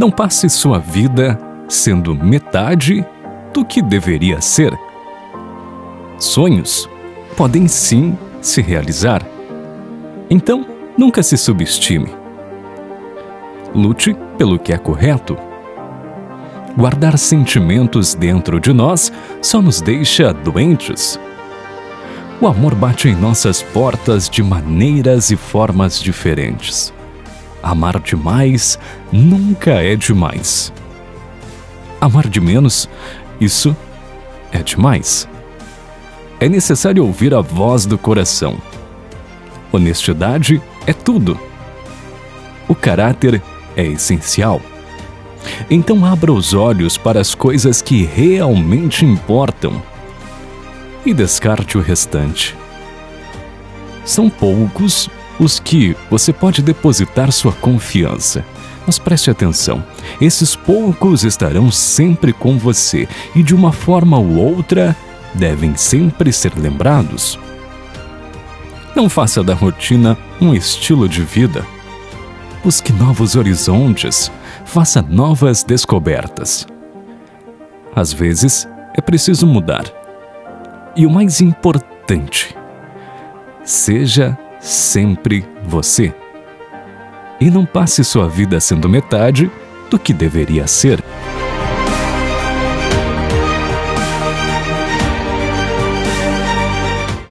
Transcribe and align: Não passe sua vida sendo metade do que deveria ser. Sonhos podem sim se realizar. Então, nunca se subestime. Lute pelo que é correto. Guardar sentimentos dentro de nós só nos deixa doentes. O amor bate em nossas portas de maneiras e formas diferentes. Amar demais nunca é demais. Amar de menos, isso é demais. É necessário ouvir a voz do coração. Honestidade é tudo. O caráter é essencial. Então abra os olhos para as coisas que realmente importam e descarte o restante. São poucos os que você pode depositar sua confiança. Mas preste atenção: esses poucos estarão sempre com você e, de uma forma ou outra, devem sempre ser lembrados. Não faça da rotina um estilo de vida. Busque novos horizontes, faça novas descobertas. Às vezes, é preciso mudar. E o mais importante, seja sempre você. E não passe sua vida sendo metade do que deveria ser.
Não 0.00 0.10
passe 0.10 0.48
sua 0.48 0.78
vida 0.78 1.38
sendo 1.68 2.14
metade 2.14 3.04
do 3.52 3.62
que 3.62 3.82
deveria 3.82 4.40
ser. 4.40 4.72
Sonhos 6.18 6.88
podem 7.36 7.68
sim 7.68 8.16
se 8.40 8.62
realizar. 8.62 9.22
Então, 10.30 10.66
nunca 10.96 11.22
se 11.22 11.36
subestime. 11.36 12.08
Lute 13.74 14.16
pelo 14.38 14.58
que 14.58 14.72
é 14.72 14.78
correto. 14.78 15.36
Guardar 16.74 17.18
sentimentos 17.18 18.14
dentro 18.14 18.58
de 18.58 18.72
nós 18.72 19.12
só 19.42 19.60
nos 19.60 19.82
deixa 19.82 20.32
doentes. 20.32 21.20
O 22.40 22.46
amor 22.46 22.74
bate 22.74 23.06
em 23.06 23.14
nossas 23.14 23.60
portas 23.60 24.30
de 24.30 24.42
maneiras 24.42 25.30
e 25.30 25.36
formas 25.36 26.00
diferentes. 26.00 26.90
Amar 27.62 28.00
demais 28.00 28.78
nunca 29.12 29.72
é 29.72 29.94
demais. 29.94 30.72
Amar 32.00 32.28
de 32.28 32.40
menos, 32.40 32.88
isso 33.40 33.76
é 34.50 34.62
demais. 34.62 35.28
É 36.38 36.48
necessário 36.48 37.04
ouvir 37.04 37.34
a 37.34 37.40
voz 37.40 37.84
do 37.84 37.98
coração. 37.98 38.56
Honestidade 39.70 40.60
é 40.86 40.92
tudo. 40.92 41.38
O 42.66 42.74
caráter 42.74 43.42
é 43.76 43.84
essencial. 43.84 44.60
Então 45.70 46.04
abra 46.04 46.32
os 46.32 46.54
olhos 46.54 46.96
para 46.96 47.20
as 47.20 47.34
coisas 47.34 47.82
que 47.82 48.04
realmente 48.04 49.04
importam 49.04 49.82
e 51.04 51.12
descarte 51.12 51.78
o 51.78 51.80
restante. 51.80 52.56
São 54.04 54.28
poucos 54.28 55.08
os 55.40 55.58
que 55.58 55.96
você 56.10 56.32
pode 56.32 56.60
depositar 56.60 57.32
sua 57.32 57.52
confiança. 57.52 58.44
Mas 58.86 58.98
preste 58.98 59.30
atenção: 59.30 59.82
esses 60.20 60.54
poucos 60.54 61.24
estarão 61.24 61.70
sempre 61.70 62.32
com 62.32 62.58
você 62.58 63.08
e, 63.34 63.42
de 63.42 63.54
uma 63.54 63.72
forma 63.72 64.18
ou 64.18 64.36
outra, 64.36 64.94
devem 65.34 65.74
sempre 65.76 66.32
ser 66.32 66.56
lembrados. 66.56 67.38
Não 68.94 69.08
faça 69.08 69.42
da 69.42 69.54
rotina 69.54 70.18
um 70.40 70.52
estilo 70.54 71.08
de 71.08 71.22
vida. 71.22 71.64
Busque 72.62 72.92
novos 72.92 73.36
horizontes, 73.36 74.30
faça 74.66 75.00
novas 75.00 75.64
descobertas. 75.64 76.66
Às 77.96 78.12
vezes, 78.12 78.68
é 78.94 79.00
preciso 79.00 79.46
mudar. 79.46 79.84
E 80.94 81.06
o 81.06 81.10
mais 81.10 81.40
importante, 81.40 82.54
seja 83.64 84.36
sempre 84.60 85.44
você. 85.64 86.14
E 87.40 87.50
não 87.50 87.64
passe 87.64 88.04
sua 88.04 88.28
vida 88.28 88.60
sendo 88.60 88.88
metade 88.88 89.50
do 89.90 89.98
que 89.98 90.12
deveria 90.12 90.66
ser. 90.66 91.02